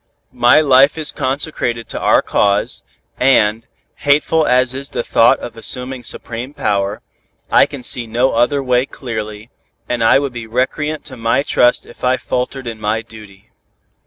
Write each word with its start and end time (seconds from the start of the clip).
My 0.33 0.61
life 0.61 0.97
is 0.97 1.11
consecrated 1.11 1.87
to 1.89 1.99
our 1.99 2.23
cause, 2.23 2.81
and, 3.19 3.67
hateful 3.97 4.47
as 4.47 4.73
is 4.73 4.89
the 4.89 5.03
thought 5.03 5.37
of 5.39 5.55
assuming 5.55 6.03
supreme 6.03 6.55
power, 6.55 7.03
I 7.51 7.67
can 7.67 7.83
see 7.83 8.07
no 8.07 8.31
other 8.31 8.63
way 8.63 8.87
clearly, 8.87 9.51
and 9.87 10.03
I 10.03 10.17
would 10.17 10.33
be 10.33 10.47
recreant 10.47 11.05
to 11.05 11.17
my 11.17 11.43
trust 11.43 11.85
if 11.85 12.03
I 12.03 12.17
faltered 12.17 12.65
in 12.65 12.81
my 12.81 13.03
duty. 13.03 13.51